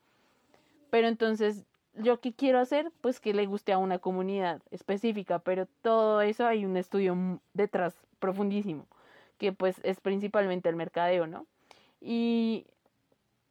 [0.95, 5.67] Pero entonces yo qué quiero hacer, pues que le guste a una comunidad específica, pero
[5.83, 8.87] todo eso hay un estudio detrás profundísimo,
[9.37, 11.49] que pues es principalmente el mercadeo, ¿no?
[12.01, 12.69] Y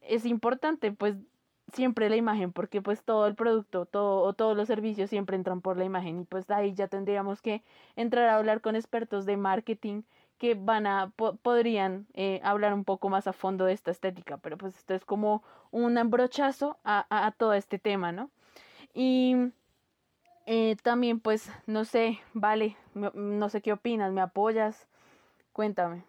[0.00, 1.16] es importante pues
[1.74, 5.60] siempre la imagen, porque pues todo el producto, todo o todos los servicios siempre entran
[5.60, 7.62] por la imagen y pues ahí ya tendríamos que
[7.94, 10.00] entrar a hablar con expertos de marketing
[10.44, 14.58] que van a podrían eh, hablar un poco más a fondo de esta estética, pero
[14.58, 18.30] pues esto es como un embrochazo a, a, todo este tema, ¿no?
[18.92, 19.34] Y
[20.44, 24.86] eh, también pues no sé, vale, no sé qué opinas, ¿me apoyas?
[25.54, 26.04] Cuéntame.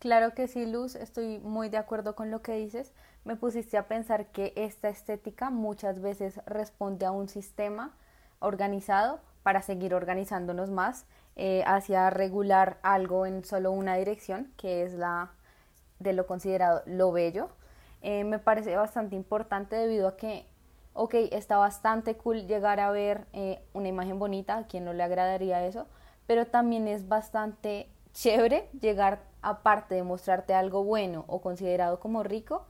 [0.00, 2.94] Claro que sí, Luz, estoy muy de acuerdo con lo que dices.
[3.24, 7.94] Me pusiste a pensar que esta estética muchas veces responde a un sistema
[8.38, 11.04] organizado para seguir organizándonos más
[11.36, 15.32] eh, hacia regular algo en solo una dirección, que es la
[15.98, 17.50] de lo considerado lo bello.
[18.00, 20.46] Eh, me parece bastante importante debido a que,
[20.94, 25.02] ok, está bastante cool llegar a ver eh, una imagen bonita, a quien no le
[25.02, 25.86] agradaría eso,
[26.26, 32.66] pero también es bastante chévere llegar aparte de mostrarte algo bueno o considerado como rico,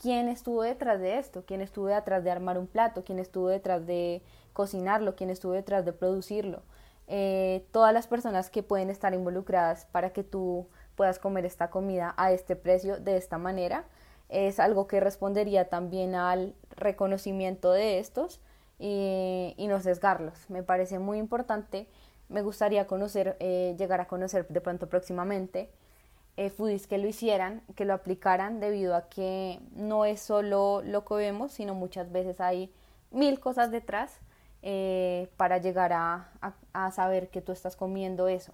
[0.00, 3.86] quién estuvo detrás de esto, quién estuvo detrás de armar un plato, quién estuvo detrás
[3.86, 4.22] de
[4.52, 6.62] cocinarlo, quién estuvo detrás de producirlo.
[7.08, 12.14] Eh, todas las personas que pueden estar involucradas para que tú puedas comer esta comida
[12.16, 13.84] a este precio de esta manera
[14.28, 18.40] es algo que respondería también al reconocimiento de estos
[18.78, 20.50] y, y no sesgarlos.
[20.50, 21.86] Me parece muy importante.
[22.28, 25.70] Me gustaría conocer, eh, llegar a conocer de pronto próximamente
[26.36, 26.52] eh,
[26.88, 31.52] que lo hicieran, que lo aplicaran, debido a que no es solo lo que vemos,
[31.52, 32.70] sino muchas veces hay
[33.10, 34.18] mil cosas detrás
[34.62, 36.30] eh, para llegar a,
[36.72, 38.52] a, saber que tú estás comiendo eso.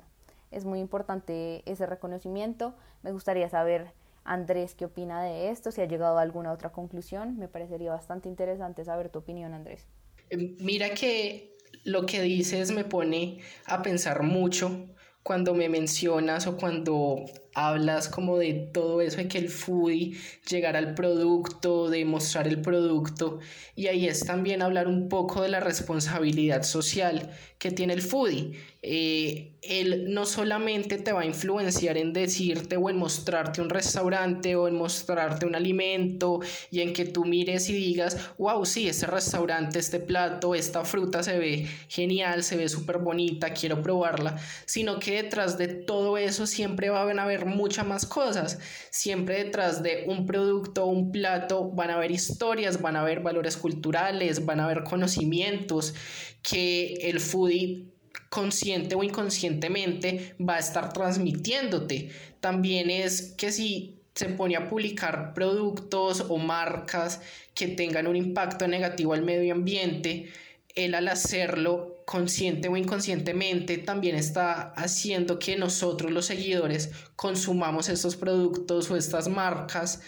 [0.50, 2.74] Es muy importante ese reconocimiento.
[3.02, 7.38] Me gustaría saber, Andrés, qué opina de esto, si ha llegado a alguna otra conclusión.
[7.38, 9.86] Me parecería bastante interesante saber tu opinión, Andrés.
[10.30, 11.51] Eh, mira que
[11.84, 14.88] lo que dices me pone a pensar mucho
[15.22, 20.16] cuando me mencionas o cuando hablas como de todo eso de que el foodie
[20.48, 23.40] llegar al producto, de mostrar el producto
[23.74, 28.58] y ahí es también hablar un poco de la responsabilidad social que tiene el foodie.
[28.82, 34.56] Eh, él no solamente te va a influenciar en decirte o en mostrarte un restaurante
[34.56, 36.40] o en mostrarte un alimento
[36.72, 41.22] y en que tú mires y digas, wow, sí, este restaurante, este plato, esta fruta
[41.22, 44.36] se ve genial, se ve súper bonita, quiero probarla,
[44.66, 48.58] sino que detrás de todo eso siempre va a haber muchas más cosas.
[48.90, 53.56] Siempre detrás de un producto un plato van a haber historias, van a haber valores
[53.56, 55.94] culturales, van a haber conocimientos
[56.42, 57.86] que el foodie
[58.28, 62.10] consciente o inconscientemente va a estar transmitiéndote.
[62.40, 67.20] También es que si se pone a publicar productos o marcas
[67.54, 70.32] que tengan un impacto negativo al medio ambiente,
[70.74, 78.16] él al hacerlo consciente o inconscientemente también está haciendo que nosotros los seguidores consumamos estos
[78.16, 80.00] productos o estas marcas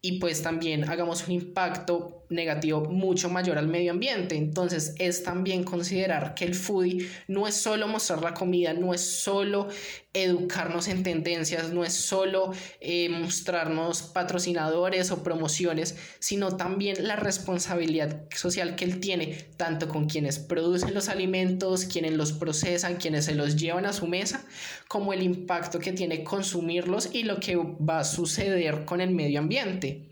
[0.00, 4.36] y pues también hagamos un impacto negativo mucho mayor al medio ambiente.
[4.36, 9.00] Entonces es también considerar que el foodie no es solo mostrar la comida, no es
[9.00, 9.68] solo
[10.14, 18.24] educarnos en tendencias, no es solo eh, mostrarnos patrocinadores o promociones, sino también la responsabilidad
[18.34, 23.34] social que él tiene, tanto con quienes producen los alimentos, quienes los procesan, quienes se
[23.34, 24.44] los llevan a su mesa,
[24.88, 29.40] como el impacto que tiene consumirlos y lo que va a suceder con el medio
[29.40, 30.07] ambiente.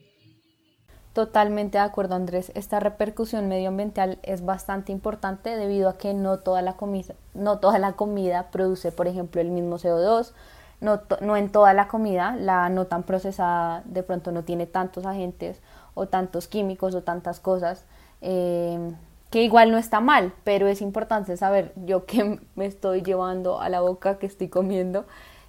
[1.16, 2.52] Totalmente de acuerdo, Andrés.
[2.54, 7.78] Esta repercusión medioambiental es bastante importante debido a que no toda la comida, no toda
[7.78, 10.34] la comida produce, por ejemplo, el mismo CO2.
[10.82, 15.06] No, no en toda la comida, la no tan procesada de pronto no tiene tantos
[15.06, 15.62] agentes
[15.94, 17.86] o tantos químicos o tantas cosas,
[18.20, 18.92] eh,
[19.30, 23.70] que igual no está mal, pero es importante saber yo qué me estoy llevando a
[23.70, 25.06] la boca, que estoy comiendo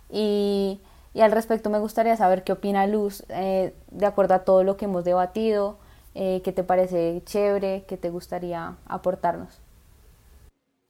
[0.09, 0.79] y
[1.17, 4.77] y al respecto me gustaría saber qué opina Luz eh, de acuerdo a todo lo
[4.77, 5.79] que hemos debatido,
[6.13, 9.59] eh, qué te parece chévere, qué te gustaría aportarnos.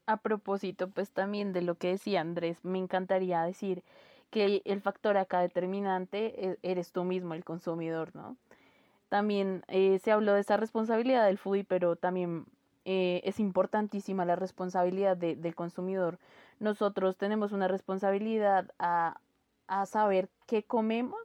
[0.05, 3.83] a propósito, pues también de lo que decía Andrés, me encantaría decir
[4.29, 8.35] que el factor acá determinante e, eres tú mismo, el consumidor, ¿no?
[9.07, 12.47] También eh, se habló de esa responsabilidad del foodie, pero también
[12.83, 16.19] eh, es importantísima la responsabilidad del consumidor.
[16.59, 19.21] Nosotros tenemos una responsabilidad a,
[19.67, 21.19] a saber qué comemos,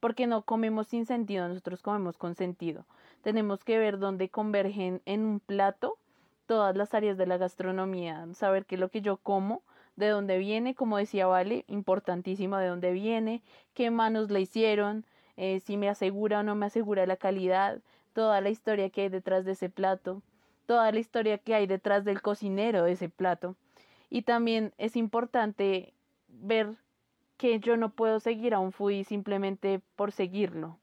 [0.00, 2.84] porque no comemos sin sentido, nosotros comemos con sentido.
[3.22, 5.98] Tenemos que ver dónde convergen en un plato
[6.46, 9.62] todas las áreas de la gastronomía, saber qué es lo que yo como,
[9.96, 13.42] de dónde viene, como decía Vale, importantísimo de dónde viene,
[13.74, 15.06] qué manos le hicieron,
[15.36, 17.80] eh, si me asegura o no me asegura la calidad,
[18.12, 20.22] toda la historia que hay detrás de ese plato,
[20.66, 23.56] toda la historia que hay detrás del cocinero de ese plato.
[24.10, 25.94] Y también es importante
[26.28, 26.76] ver
[27.36, 30.78] que yo no puedo seguir a un foodie simplemente por seguirlo.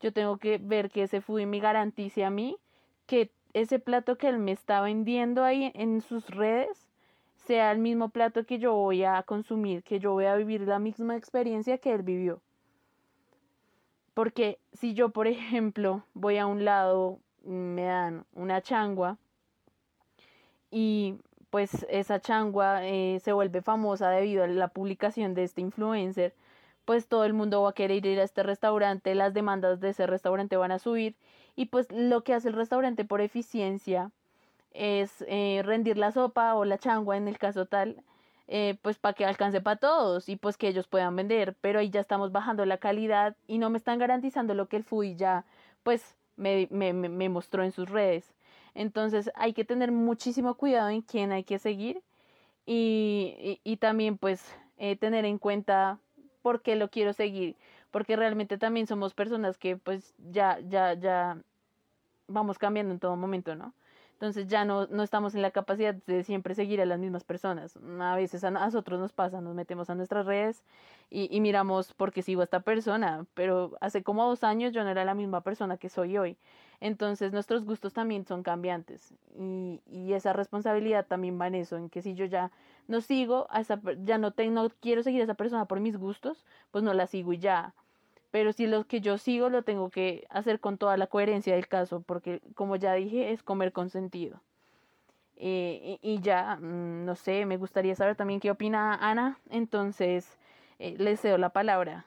[0.00, 2.56] Yo tengo que ver que ese foodie me garantice a mí
[3.06, 6.88] que ese plato que él me está vendiendo ahí en sus redes
[7.46, 10.78] sea el mismo plato que yo voy a consumir, que yo voy a vivir la
[10.78, 12.40] misma experiencia que él vivió.
[14.14, 19.18] Porque si yo, por ejemplo, voy a un lado, me dan una changua
[20.70, 21.16] y
[21.52, 26.32] pues esa changua eh, se vuelve famosa debido a la publicación de este influencer,
[26.86, 30.06] pues todo el mundo va a querer ir a este restaurante, las demandas de ese
[30.06, 31.14] restaurante van a subir
[31.54, 34.10] y pues lo que hace el restaurante por eficiencia
[34.72, 38.02] es eh, rendir la sopa o la changua en el caso tal,
[38.48, 41.90] eh, pues para que alcance para todos y pues que ellos puedan vender, pero ahí
[41.90, 45.44] ya estamos bajando la calidad y no me están garantizando lo que el FUI ya
[45.82, 48.32] pues me, me, me mostró en sus redes.
[48.74, 52.02] Entonces hay que tener muchísimo cuidado en quién hay que seguir
[52.66, 54.42] y, y, también pues
[54.78, 55.98] eh, tener en cuenta
[56.42, 57.56] por qué lo quiero seguir,
[57.90, 61.38] porque realmente también somos personas que pues ya, ya, ya
[62.28, 63.74] vamos cambiando en todo momento, ¿no?
[64.22, 67.76] Entonces ya no, no estamos en la capacidad de siempre seguir a las mismas personas.
[67.98, 70.62] A veces a nosotros nos pasa, nos metemos a nuestras redes
[71.10, 74.90] y, y miramos porque sigo a esta persona, pero hace como dos años yo no
[74.90, 76.36] era la misma persona que soy hoy.
[76.78, 81.90] Entonces nuestros gustos también son cambiantes y, y esa responsabilidad también va en eso, en
[81.90, 82.52] que si yo ya
[82.86, 85.96] no sigo, a esa, ya no, te, no quiero seguir a esa persona por mis
[85.96, 87.74] gustos, pues no la sigo y ya
[88.32, 91.68] pero si lo que yo sigo lo tengo que hacer con toda la coherencia del
[91.68, 94.40] caso, porque como ya dije, es comer con sentido.
[95.36, 100.38] Eh, y, ya, mm, no sé, me gustaría saber también qué opina Ana, entonces
[100.78, 102.06] eh, les cedo la palabra.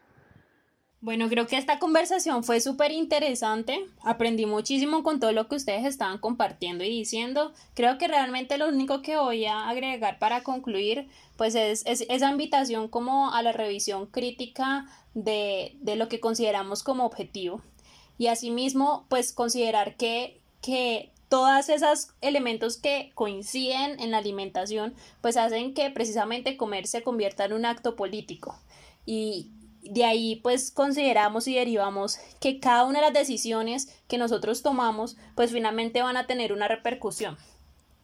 [1.06, 3.86] Bueno, creo que esta conversación fue súper interesante.
[4.02, 7.54] Aprendí muchísimo con todo lo que ustedes estaban compartiendo y diciendo.
[7.76, 12.88] Creo que realmente lo único que voy a agregar para concluir, pues es, esa invitación
[12.88, 17.62] como a la revisión crítica de, de, lo que consideramos como objetivo.
[18.18, 25.38] Y asimismo, pues considerar que, que todas esos elementos que coinciden en la alimentación, pues
[25.38, 28.58] hacen que precisamente comer se convierta en un acto político.
[29.06, 29.52] Y
[29.90, 35.18] de ahí pues consideramos y derivamos que cada una de las decisiones que nosotros tomamos
[35.36, 37.38] pues finalmente van a tener una repercusión.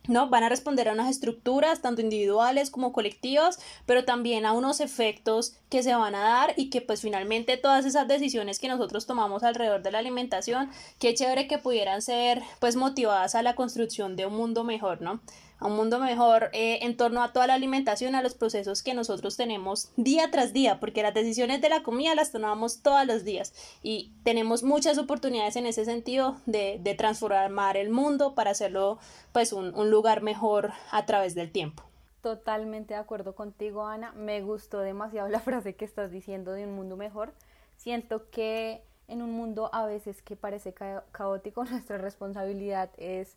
[0.07, 0.29] ¿no?
[0.29, 5.55] Van a responder a unas estructuras, tanto individuales como colectivas, pero también a unos efectos
[5.69, 9.43] que se van a dar y que pues finalmente todas esas decisiones que nosotros tomamos
[9.43, 10.69] alrededor de la alimentación,
[10.99, 15.21] qué chévere que pudieran ser pues motivadas a la construcción de un mundo mejor, ¿no?
[15.62, 18.93] A un mundo mejor eh, en torno a toda la alimentación, a los procesos que
[18.93, 23.24] nosotros tenemos día tras día, porque las decisiones de la comida las tomamos todos los
[23.24, 23.53] días
[23.84, 28.97] y tenemos muchas oportunidades en ese sentido de, de transformar el mundo para hacerlo
[29.32, 31.84] pues un, un lugar mejor a través del tiempo.
[32.22, 34.12] Totalmente de acuerdo contigo, Ana.
[34.14, 37.34] Me gustó demasiado la frase que estás diciendo de un mundo mejor.
[37.78, 40.74] Siento que en un mundo a veces que parece
[41.12, 43.36] caótico, nuestra responsabilidad es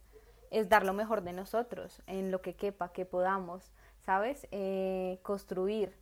[0.50, 4.46] es dar lo mejor de nosotros en lo que quepa, que podamos, ¿sabes?
[4.50, 5.96] Eh, construir.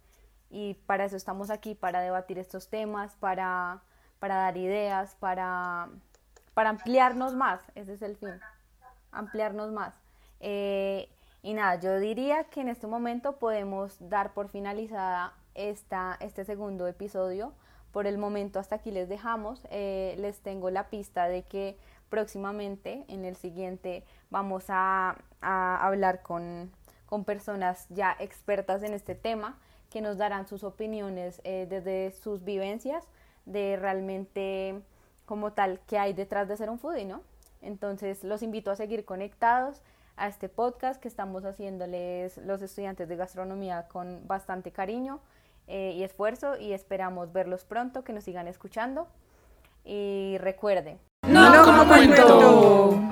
[0.50, 3.82] Y para eso estamos aquí, para debatir estos temas, para,
[4.18, 5.88] para dar ideas, para,
[6.54, 8.38] para ampliarnos más, ese es el fin,
[9.10, 9.94] ampliarnos más.
[10.40, 11.08] Eh,
[11.42, 16.86] y nada, yo diría que en este momento podemos dar por finalizada esta, este segundo
[16.86, 17.52] episodio.
[17.90, 19.66] Por el momento hasta aquí les dejamos.
[19.70, 21.78] Eh, les tengo la pista de que
[22.12, 26.70] próximamente en el siguiente vamos a, hablar con,
[27.24, 29.58] personas ya expertas en este tema
[29.90, 33.06] que nos darán sus opiniones eh, desde sus vivencias
[33.46, 34.82] de realmente
[35.24, 37.22] como tal que hay detrás de ser un foodie, ¿no?
[37.62, 39.80] Entonces los invito a seguir conectados
[40.16, 45.20] a este podcast que estamos haciéndoles los estudiantes de gastronomía con bastante cariño
[45.66, 49.08] eh, y esfuerzo y esperamos verlos pronto, que nos sigan escuchando
[49.84, 50.98] y recuerden,
[51.92, 53.02] como cuento.